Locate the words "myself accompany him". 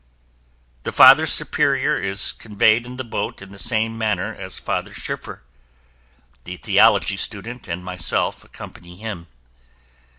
7.85-9.27